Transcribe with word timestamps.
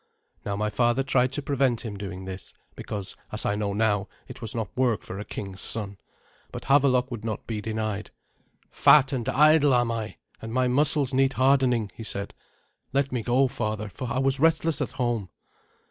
Now 0.43 0.55
my 0.55 0.71
father 0.71 1.03
tried 1.03 1.31
to 1.33 1.43
prevent 1.43 1.81
him 1.85 1.95
doing 1.95 2.25
this, 2.25 2.55
because, 2.75 3.15
as 3.31 3.45
I 3.45 3.53
know 3.53 3.71
now, 3.71 4.07
it 4.27 4.41
was 4.41 4.55
not 4.55 4.75
work 4.75 5.03
for 5.03 5.19
a 5.19 5.23
king's 5.23 5.61
son. 5.61 5.99
But 6.51 6.63
Havelok 6.65 7.11
would 7.11 7.23
not 7.23 7.45
be 7.45 7.61
denied. 7.61 8.09
"Fat 8.71 9.13
and 9.13 9.29
idle 9.29 9.75
am 9.75 9.91
I, 9.91 10.15
and 10.41 10.51
my 10.51 10.67
muscles 10.67 11.13
need 11.13 11.33
hardening," 11.33 11.91
he 11.93 12.03
said. 12.03 12.33
"Let 12.93 13.11
me 13.11 13.21
go, 13.21 13.47
father, 13.47 13.89
for 13.93 14.07
I 14.09 14.17
was 14.17 14.39
restless 14.39 14.81
at 14.81 14.93
home." 14.93 15.29